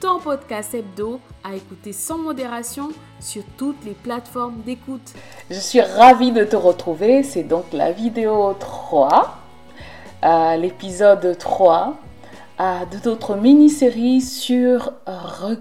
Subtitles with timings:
[0.00, 5.14] ton podcast hebdo à écouter sans modération sur toutes les plateformes d'écoute.
[5.50, 7.22] Je suis ravie de te retrouver.
[7.22, 9.38] C'est donc la vidéo 3,
[10.24, 11.96] euh, l'épisode 3
[12.60, 14.92] euh, de notre mini-série sur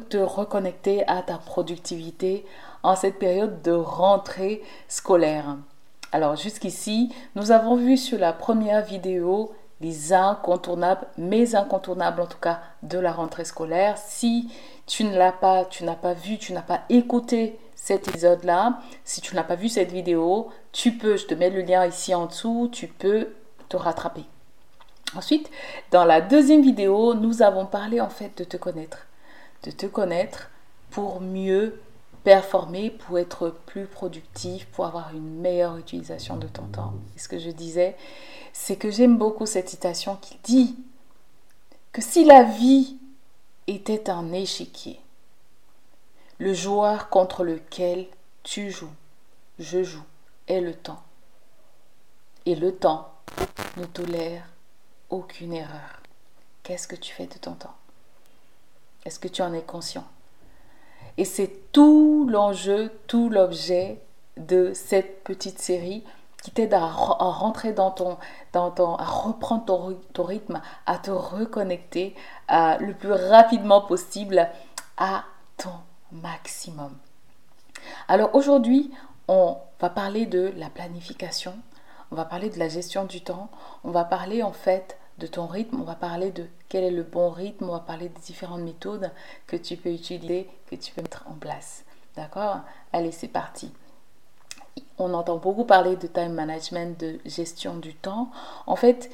[0.09, 2.45] te reconnecter à ta productivité
[2.83, 5.57] en cette période de rentrée scolaire.
[6.11, 12.39] Alors jusqu'ici, nous avons vu sur la première vidéo les incontournables, mes incontournables en tout
[12.39, 13.97] cas de la rentrée scolaire.
[13.97, 14.49] Si
[14.85, 19.21] tu ne l'as pas, tu n'as pas vu, tu n'as pas écouté cet épisode-là, si
[19.21, 22.25] tu n'as pas vu cette vidéo, tu peux, je te mets le lien ici en
[22.25, 23.29] dessous, tu peux
[23.69, 24.25] te rattraper.
[25.15, 25.51] Ensuite,
[25.91, 29.05] dans la deuxième vidéo, nous avons parlé en fait de te connaître.
[29.63, 30.49] De te connaître
[30.89, 31.79] pour mieux
[32.25, 36.95] performer, pour être plus productif, pour avoir une meilleure utilisation de ton temps.
[37.15, 37.95] Et ce que je disais,
[38.51, 40.75] c'est que j'aime beaucoup cette citation qui dit
[41.93, 42.97] que si la vie
[43.67, 44.99] était un échiquier,
[46.39, 48.07] le joueur contre lequel
[48.43, 48.93] tu joues,
[49.59, 50.03] je joue,
[50.47, 51.03] est le temps.
[52.47, 53.13] Et le temps
[53.77, 54.49] ne tolère
[55.09, 56.01] aucune erreur.
[56.63, 57.75] Qu'est-ce que tu fais de ton temps?
[59.05, 60.05] Est-ce que tu en es conscient?
[61.17, 64.01] Et c'est tout l'enjeu, tout l'objet
[64.37, 66.03] de cette petite série
[66.43, 68.17] qui t'aide à, rentrer dans ton,
[68.53, 72.15] dans ton, à reprendre ton, rythme, à te reconnecter
[72.49, 74.47] le plus rapidement possible
[74.97, 75.23] à
[75.57, 75.71] ton
[76.11, 76.95] maximum.
[78.07, 78.91] Alors aujourd'hui,
[79.27, 81.55] on va parler de la planification,
[82.11, 83.49] on va parler de la gestion du temps,
[83.83, 87.03] on va parler en fait de ton rythme, on va parler de quel est le
[87.03, 89.11] bon rythme, on va parler des différentes méthodes
[89.47, 91.85] que tu peux utiliser, que tu peux mettre en place.
[92.15, 92.59] D'accord?
[92.91, 93.71] Allez, c'est parti
[94.97, 98.29] on entend beaucoup parler de time management, de gestion du temps.
[98.65, 99.11] En fait,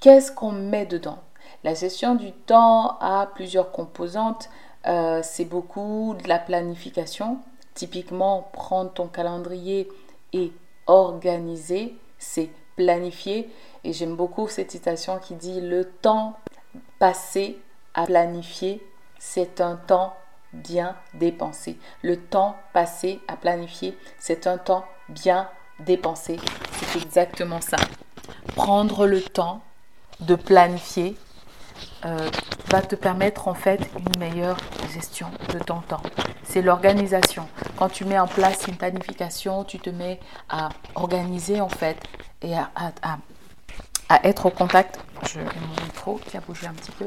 [0.00, 1.18] qu'est-ce qu'on met dedans?
[1.64, 4.48] La gestion du temps a plusieurs composantes.
[4.86, 7.38] Euh, c'est beaucoup de la planification.
[7.74, 9.88] Typiquement, prendre ton calendrier
[10.32, 10.52] et
[10.86, 13.50] organiser, c'est planifier.
[13.88, 16.38] Et j'aime beaucoup cette citation qui dit le temps
[16.98, 17.58] passé
[17.94, 18.86] à planifier,
[19.18, 20.14] c'est un temps
[20.52, 21.78] bien dépensé.
[22.02, 25.48] Le temps passé à planifier, c'est un temps bien
[25.80, 26.38] dépensé.
[26.72, 27.78] C'est exactement ça.
[28.54, 29.62] Prendre le temps
[30.20, 31.16] de planifier
[32.04, 32.28] euh,
[32.66, 34.58] va te permettre en fait une meilleure
[34.92, 36.02] gestion de ton temps.
[36.42, 37.48] C'est l'organisation.
[37.78, 41.96] Quand tu mets en place une planification, tu te mets à organiser en fait
[42.42, 43.16] et à, à,
[44.22, 45.00] être au contact.
[45.26, 47.06] Je mon micro qui a bougé un petit peu.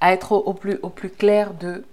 [0.00, 1.84] À être au plus, au plus clair de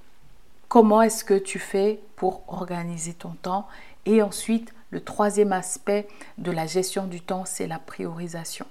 [0.68, 3.68] comment est-ce que tu fais pour organiser ton temps
[4.06, 6.08] Et ensuite, le troisième aspect
[6.38, 8.66] de la gestion du temps, c'est la priorisation.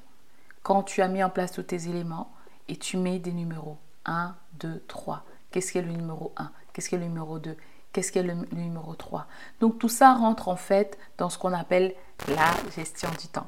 [0.63, 2.31] Quand tu as mis en place tous tes éléments
[2.69, 5.25] et tu mets des numéros 1, 2, 3.
[5.51, 7.57] Qu'est-ce qu'est le numéro 1 Qu'est-ce qu'est le numéro 2
[7.93, 9.27] Qu'est-ce qu'est le numéro 3
[9.61, 11.95] Donc tout ça rentre en fait dans ce qu'on appelle
[12.29, 13.47] la gestion du temps.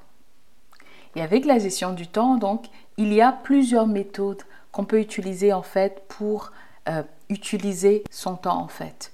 [1.17, 2.67] Et avec la gestion du temps, donc,
[2.99, 6.53] il y a plusieurs méthodes qu'on peut utiliser en fait pour
[6.89, 9.13] euh, utiliser son temps en fait.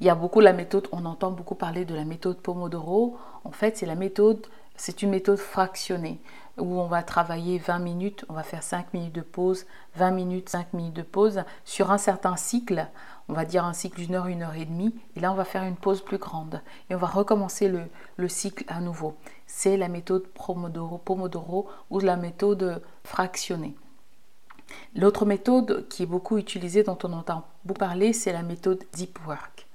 [0.00, 3.16] Il y a beaucoup la méthode, on entend beaucoup parler de la méthode Pomodoro.
[3.44, 6.20] En fait, c'est la méthode, c'est une méthode fractionnée
[6.58, 10.48] où on va travailler 20 minutes, on va faire 5 minutes de pause, 20 minutes,
[10.48, 12.86] 5 minutes de pause sur un certain cycle.
[13.28, 14.94] On va dire un cycle d'une heure, une heure et demie.
[15.16, 16.62] Et là, on va faire une pause plus grande.
[16.88, 17.82] Et on va recommencer le,
[18.16, 19.16] le cycle à nouveau.
[19.46, 23.76] C'est la méthode Pomodoro, Pomodoro ou la méthode fractionnée.
[24.94, 29.18] L'autre méthode qui est beaucoup utilisée, dont on entend beaucoup parler, c'est la méthode Deep
[29.26, 29.66] Work.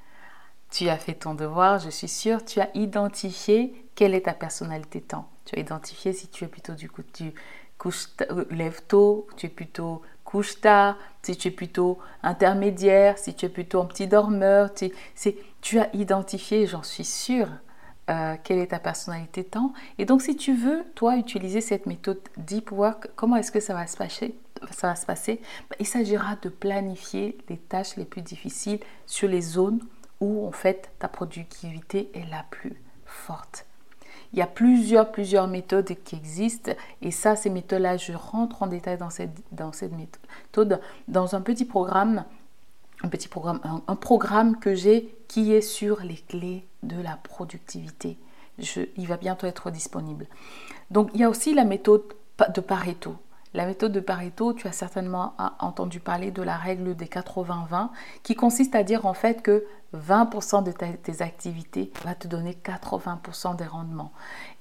[0.69, 5.01] Tu as fait ton devoir, je suis sûre, tu as identifié quelle est ta personnalité
[5.01, 5.29] temps?
[5.45, 7.33] Tu as identifié si tu es plutôt du coup, tu
[7.85, 13.45] euh, lève tôt, tu es plutôt couche tard, si tu es plutôt intermédiaire, si tu
[13.45, 14.69] es plutôt un petit dormeur.
[14.73, 17.47] Tu, as identifié, j'en suis sûre,
[18.09, 19.73] euh, quelle est ta personnalité temps.
[19.97, 23.73] Et donc, si tu veux, toi, utiliser cette méthode Deep Work, comment est-ce que ça
[23.73, 24.35] va se passer
[24.69, 25.41] ça va se passer?
[25.69, 29.81] Ben, Il s'agira de planifier les tâches les plus difficiles sur les zones
[30.19, 33.65] où, en fait, ta productivité est la plus forte.
[34.33, 38.67] Il y a plusieurs, plusieurs méthodes qui existent et ça, ces méthodes-là, je rentre en
[38.67, 42.23] détail dans cette, dans cette méthode dans un petit programme,
[43.03, 48.17] un petit programme, un, programme que j'ai qui est sur les clés de la productivité.
[48.59, 50.27] Je, il va bientôt être disponible.
[50.91, 52.03] Donc, il y a aussi la méthode
[52.53, 53.15] de Pareto.
[53.53, 57.89] La méthode de Pareto, tu as certainement entendu parler de la règle des 80-20
[58.23, 63.57] qui consiste à dire en fait que 20% de tes activités va te donner 80%
[63.57, 64.13] des rendements.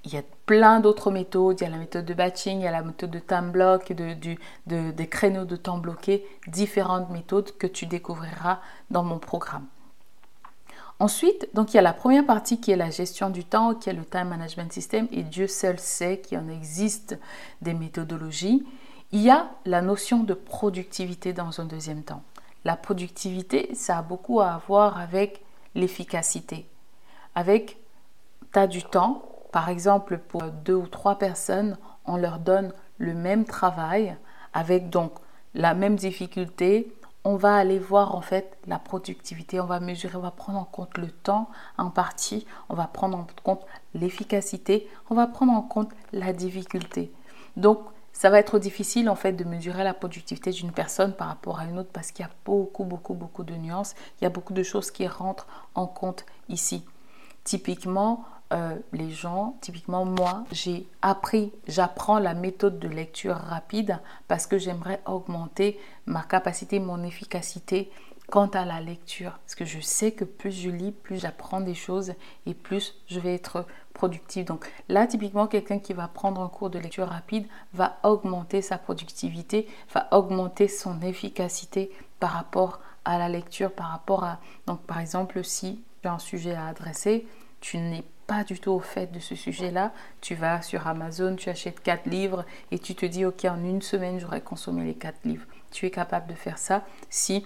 [0.05, 1.61] Il y a plein d'autres méthodes.
[1.61, 3.93] Il y a la méthode de batching, il y a la méthode de time block,
[3.93, 4.17] de,
[4.67, 8.59] de, des créneaux de temps bloqués, différentes méthodes que tu découvriras
[8.91, 9.67] dans mon programme.
[11.01, 13.89] Ensuite, donc il y a la première partie qui est la gestion du temps, qui
[13.89, 17.19] est le time management system, et Dieu seul sait qu'il en existe
[17.63, 18.67] des méthodologies.
[19.11, 22.23] Il y a la notion de productivité dans un deuxième temps.
[22.67, 25.41] La productivité, ça a beaucoup à voir avec
[25.75, 26.67] l'efficacité.
[27.35, 27.79] Avec,
[28.53, 33.15] tu as du temps, par exemple, pour deux ou trois personnes, on leur donne le
[33.15, 34.17] même travail
[34.53, 35.13] avec donc
[35.55, 36.93] la même difficulté,
[37.25, 40.65] on va aller voir en fait la productivité, on va mesurer, on va prendre en
[40.65, 43.65] compte le temps en partie, on va prendre en compte
[43.95, 47.13] l'efficacité, on va prendre en compte la difficulté.
[47.57, 47.81] Donc
[48.13, 51.65] ça va être difficile en fait de mesurer la productivité d'une personne par rapport à
[51.65, 54.55] une autre parce qu'il y a beaucoup beaucoup beaucoup de nuances, il y a beaucoup
[54.55, 56.85] de choses qui rentrent en compte ici.
[57.45, 64.47] Typiquement, euh, les gens, typiquement moi, j'ai appris, j'apprends la méthode de lecture rapide parce
[64.47, 67.91] que j'aimerais augmenter ma capacité, mon efficacité
[68.29, 69.39] quant à la lecture.
[69.45, 72.15] Parce que je sais que plus je lis, plus j'apprends des choses
[72.47, 74.47] et plus je vais être productive.
[74.47, 78.79] Donc là, typiquement, quelqu'un qui va prendre un cours de lecture rapide va augmenter sa
[78.79, 84.41] productivité, va augmenter son efficacité par rapport à la lecture, par rapport à...
[84.67, 87.27] Donc par exemple, si j'ai un sujet à adresser,
[87.61, 91.49] tu n'es pas du tout au fait de ce sujet-là, tu vas sur Amazon, tu
[91.49, 95.19] achètes quatre livres et tu te dis, ok, en une semaine, j'aurais consommé les quatre
[95.25, 95.47] livres.
[95.73, 97.45] Tu es capable de faire ça si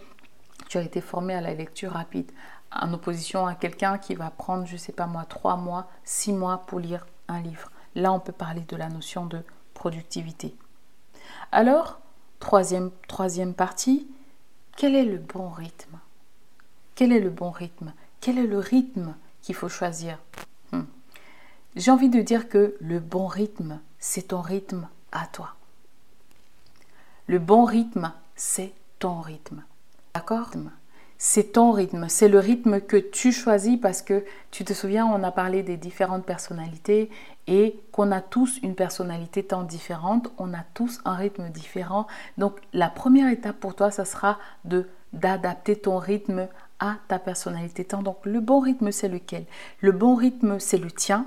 [0.69, 2.31] tu as été formé à la lecture rapide,
[2.71, 6.67] en opposition à quelqu'un qui va prendre, je sais pas moi, trois mois, six mois
[6.67, 7.71] pour lire un livre.
[7.95, 9.43] Là, on peut parler de la notion de
[9.73, 10.55] productivité.
[11.51, 11.99] Alors,
[12.41, 14.07] troisième, troisième partie,
[14.77, 15.99] quel est le bon rythme?
[16.95, 17.95] Quel est le bon rythme?
[18.21, 20.19] Quel est le rythme qu'il faut choisir?
[21.77, 25.55] J'ai envie de dire que le bon rythme, c'est ton rythme à toi.
[27.27, 29.63] Le bon rythme, c'est ton rythme.
[30.15, 30.51] D'accord?
[31.19, 35.23] C'est ton rythme, c'est le rythme que tu choisis parce que tu te souviens, on
[35.23, 37.11] a parlé des différentes personnalités
[37.47, 42.07] et qu'on a tous une personnalité tant différente, on a tous un rythme différent.
[42.37, 46.49] Donc la première étape pour toi, ça sera de d'adapter ton rythme
[46.81, 48.03] à ta personnalité temps.
[48.03, 49.47] Donc le bon rythme, c'est lequel?
[49.81, 51.27] Le bon rythme, c'est le tien.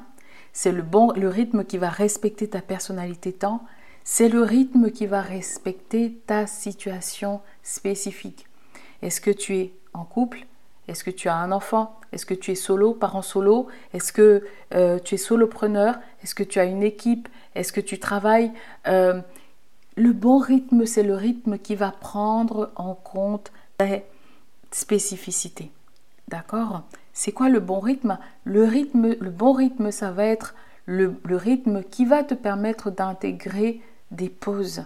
[0.60, 3.64] C'est le bon le rythme qui va respecter ta personnalité temps.
[4.04, 8.48] C'est le rythme qui va respecter ta situation spécifique.
[9.04, 10.48] Est-ce que tu es en couple?
[10.88, 12.00] Est-ce que tu as un enfant?
[12.12, 13.68] Est-ce que tu es solo, parent solo?
[13.94, 16.00] Est-ce que euh, tu es solopreneur?
[16.24, 17.30] Est-ce que tu as une équipe?
[17.54, 18.52] Est-ce que tu travailles?
[18.88, 19.22] Euh,
[19.96, 23.52] Le bon rythme, c'est le rythme qui va prendre en compte
[24.72, 25.72] spécificité.
[26.28, 26.82] D'accord?
[27.20, 28.20] C'est quoi le bon rythme?
[28.44, 30.54] Le rythme, le bon rythme, ça va être
[30.86, 33.82] le, rythme qui va te permettre d'intégrer
[34.12, 34.86] des pauses,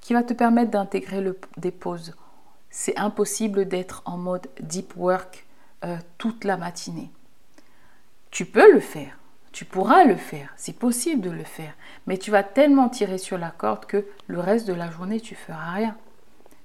[0.00, 1.24] qui va te permettre d'intégrer
[1.56, 2.14] des pauses.
[2.70, 5.44] C'est impossible d'être en mode deep work
[5.84, 7.10] euh, toute la matinée.
[8.30, 9.18] Tu peux le faire,
[9.50, 11.74] tu pourras le faire, c'est possible de le faire,
[12.06, 15.34] mais tu vas tellement tirer sur la corde que le reste de la journée, tu
[15.34, 15.96] feras rien.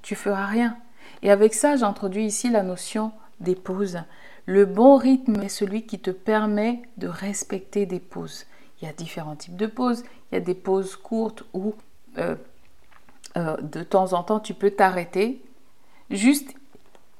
[0.03, 0.77] Tu feras rien.
[1.23, 3.97] Et avec ça, j'introduis ici la notion des pauses.
[4.45, 8.45] Le bon rythme est celui qui te permet de respecter des pauses.
[8.81, 10.03] Il y a différents types de pauses.
[10.31, 11.75] Il y a des pauses courtes où
[12.17, 12.35] euh,
[13.37, 15.41] euh, de temps en temps tu peux t'arrêter,
[16.09, 16.53] juste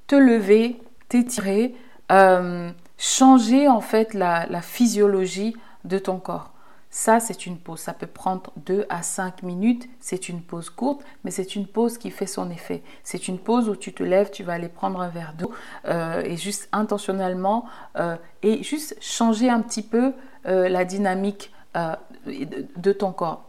[0.07, 1.75] te lever, t'étirer,
[2.11, 6.50] euh, changer en fait la physiologie de ton corps.
[6.93, 7.79] Ça, c'est une pause.
[7.79, 9.87] Ça peut prendre 2 à 5 minutes.
[10.01, 12.83] C'est une pause courte, mais c'est une pause qui fait son effet.
[13.03, 15.51] C'est une pause où tu te lèves, tu vas aller prendre un verre d'eau
[15.85, 20.13] euh, et juste intentionnellement euh, et juste changer un petit peu
[20.45, 21.51] euh, la dynamique
[22.25, 23.45] de ton corps.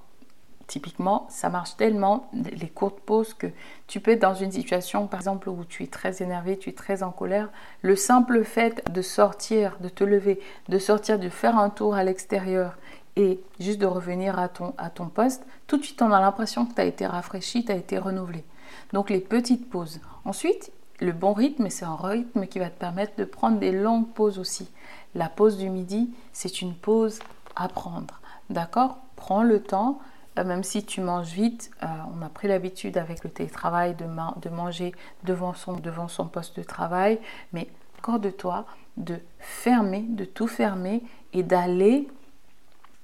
[0.68, 3.48] Typiquement, ça marche tellement, les courtes pauses, que
[3.88, 6.72] tu peux être dans une situation, par exemple, où tu es très énervé, tu es
[6.72, 7.50] très en colère.
[7.82, 12.04] Le simple fait de sortir, de te lever, de sortir, de faire un tour à
[12.04, 12.76] l'extérieur
[13.16, 16.66] et juste de revenir à ton, à ton poste, tout de suite, on a l'impression
[16.66, 18.44] que tu as été rafraîchi, tu as été renouvelé.
[18.92, 20.00] Donc, les petites pauses.
[20.24, 24.08] Ensuite, le bon rythme, c'est un rythme qui va te permettre de prendre des longues
[24.08, 24.70] pauses aussi.
[25.14, 27.18] La pause du midi, c'est une pause
[27.56, 28.20] à prendre.
[28.50, 28.98] D'accord?
[29.16, 30.00] Prends le temps
[30.38, 34.04] euh, même si tu manges vite, euh, on a pris l'habitude avec le télétravail de,
[34.40, 34.92] de manger
[35.24, 37.18] devant son, devant son poste de travail,
[37.52, 38.64] mais accorde-toi
[38.96, 41.02] de fermer, de tout fermer
[41.32, 42.08] et d'aller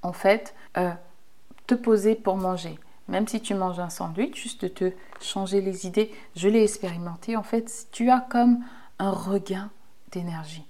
[0.03, 0.93] en fait euh,
[1.67, 2.79] te poser pour manger.
[3.09, 6.13] Même si tu manges un sandwich, juste de te changer les idées.
[6.37, 7.37] Je l'ai expérimenté.
[7.37, 8.63] En fait, tu as comme
[8.99, 9.71] un regain
[10.13, 10.67] d'énergie.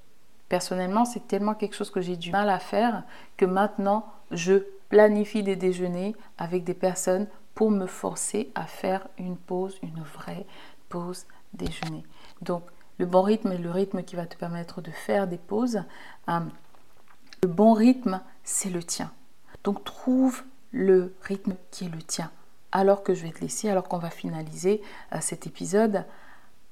[0.48, 3.02] Personnellement, c'est tellement quelque chose que j'ai du mal à faire
[3.36, 9.36] que maintenant, je planifie des déjeuners avec des personnes pour me forcer à faire une
[9.36, 10.46] pause, une vraie
[10.88, 12.04] pause déjeuner.
[12.40, 12.62] Donc,
[12.98, 15.82] le bon rythme est le rythme qui va te permettre de faire des pauses.
[16.28, 16.40] Euh,
[17.42, 19.12] le bon rythme, c'est le tien.
[19.64, 22.30] Donc, trouve le rythme qui est le tien.
[22.72, 24.82] Alors que je vais te laisser, alors qu'on va finaliser
[25.14, 26.04] euh, cet épisode,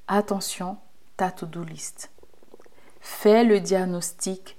[0.08, 0.76] attention,
[1.16, 2.10] ta to-do list.
[3.00, 4.56] Fais le diagnostic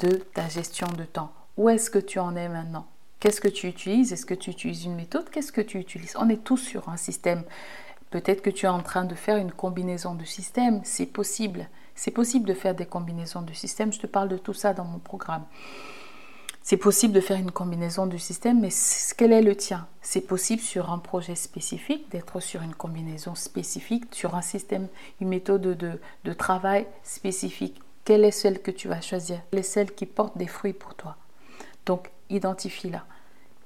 [0.00, 1.32] de ta gestion de temps.
[1.56, 2.86] Où est-ce que tu en es maintenant?
[3.20, 4.12] Qu'est-ce que tu utilises?
[4.12, 5.28] Est-ce que tu utilises une méthode?
[5.30, 6.16] Qu'est-ce que tu utilises?
[6.18, 7.44] On est tous sur un système.
[8.10, 10.80] Peut-être que tu es en train de faire une combinaison de systèmes.
[10.84, 11.68] C'est possible.
[11.94, 13.92] C'est possible de faire des combinaisons de systèmes.
[13.92, 15.44] Je te parle de tout ça dans mon programme.
[16.70, 18.68] C'est possible de faire une combinaison de systèmes, mais
[19.16, 19.88] quel est le tien?
[20.02, 24.86] C'est possible sur un projet spécifique, d'être sur une combinaison spécifique, sur un système,
[25.20, 27.82] une méthode de, de travail spécifique.
[28.04, 29.40] Quelle est celle que tu vas choisir?
[29.50, 31.16] Quelle est celle qui porte des fruits pour toi?
[31.86, 33.04] Donc, identifie-la.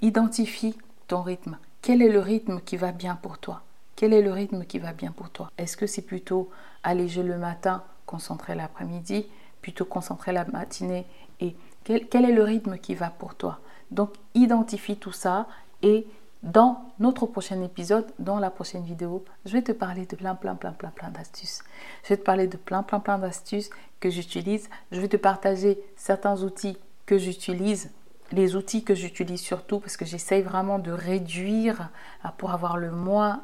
[0.01, 0.75] Identifie
[1.07, 1.59] ton rythme.
[1.83, 3.65] Quel est le rythme qui va bien pour toi?
[3.97, 5.51] Quel est le rythme qui va bien pour toi?
[5.59, 6.49] Est-ce que c'est plutôt
[6.83, 9.27] alléger le matin, concentrer l'après-midi,
[9.61, 11.05] plutôt concentrer la matinée
[11.41, 11.55] et
[11.85, 13.61] quel, est le rythme qui va pour toi?
[13.91, 15.47] Donc identifie tout ça
[15.83, 16.07] et
[16.43, 20.55] dans notre prochain épisode, dans la prochaine vidéo, je vais te parler de plein, plein,
[20.55, 21.63] plein, plein, plein d'astuces.
[22.03, 24.69] Je vais te parler de plein, plein, plein d'astuces que j'utilise.
[24.93, 26.77] Je vais te partager certains outils
[27.07, 27.91] que j'utilise
[28.33, 31.91] les outils que j'utilise surtout parce que j'essaye vraiment de réduire
[32.39, 33.43] pour avoir le moins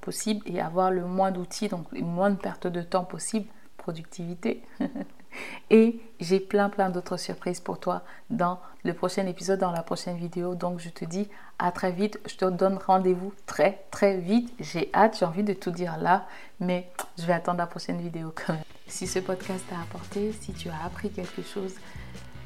[0.00, 4.62] possible et avoir le moins d'outils, donc le moins de perte de temps possible, productivité.
[5.70, 10.16] et j'ai plein plein d'autres surprises pour toi dans le prochain épisode, dans la prochaine
[10.16, 10.54] vidéo.
[10.54, 12.18] Donc je te dis à très vite.
[12.26, 14.52] Je te donne rendez-vous très très vite.
[14.60, 16.26] J'ai hâte, j'ai envie de tout dire là,
[16.60, 18.62] mais je vais attendre la prochaine vidéo quand même.
[18.86, 21.74] Si ce podcast t'a apporté, si tu as appris quelque chose,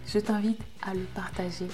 [0.06, 1.68] je t'invite à le partager.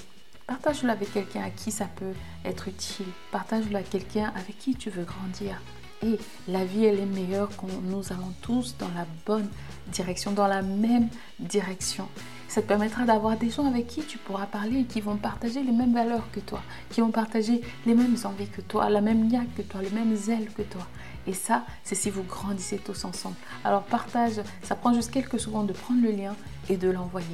[0.45, 2.13] Partage-le avec quelqu'un à qui ça peut
[2.45, 3.05] être utile.
[3.31, 5.61] Partage-le à quelqu'un avec qui tu veux grandir.
[6.01, 9.49] Et la vie, elle est meilleure quand nous allons tous dans la bonne
[9.87, 12.07] direction, dans la même direction.
[12.47, 15.61] Ça te permettra d'avoir des gens avec qui tu pourras parler et qui vont partager
[15.61, 19.27] les mêmes valeurs que toi, qui vont partager les mêmes envies que toi, la même
[19.27, 20.87] niaque que toi, le même zèle que toi.
[21.27, 23.35] Et ça, c'est si vous grandissez tous ensemble.
[23.63, 26.35] Alors partage, ça prend juste quelques secondes de prendre le lien
[26.69, 27.27] et de l'envoyer.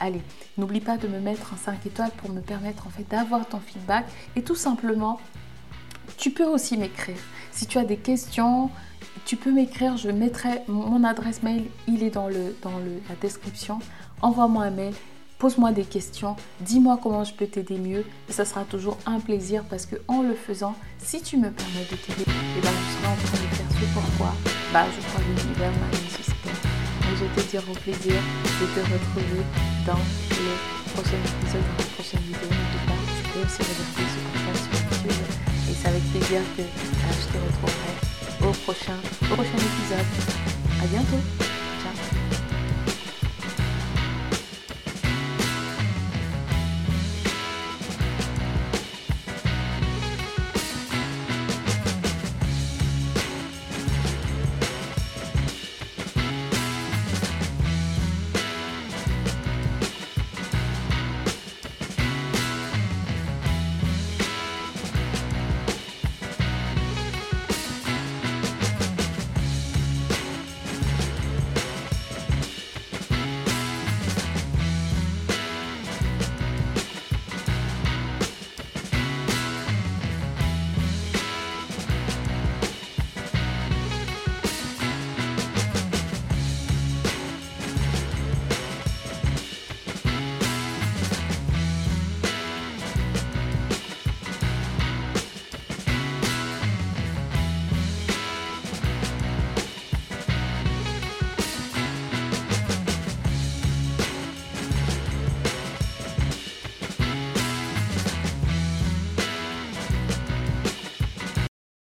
[0.00, 0.22] Allez,
[0.56, 3.58] n'oublie pas de me mettre un 5 étoiles pour me permettre en fait d'avoir ton
[3.58, 5.20] feedback et tout simplement,
[6.16, 7.16] tu peux aussi m'écrire.
[7.50, 8.70] Si tu as des questions,
[9.24, 13.14] tu peux m'écrire, je mettrai mon adresse mail, il est dans, le, dans le, la
[13.20, 13.78] description.
[14.20, 14.94] Envoie-moi un mail,
[15.38, 19.64] pose-moi des questions, dis-moi comment je peux t'aider mieux et ça sera toujours un plaisir
[19.68, 23.12] parce que en le faisant, si tu me permets de t'aider, eh ben, je serai
[23.12, 24.32] en train de faire ce pourquoi
[24.72, 26.32] bah, je crois l'univers m'a nécessaire
[27.16, 29.42] je te dire au plaisir de te retrouver
[29.86, 29.98] dans
[30.30, 32.40] le prochain épisode, dans la prochaine vidéo.
[32.42, 35.41] N'oublie pas, tu peux aussi regarder ce podcast sur YouTube.
[35.72, 40.06] Et c'est avec plaisir que je te retrouverai au prochain, au prochain épisode.
[40.82, 41.51] À bientôt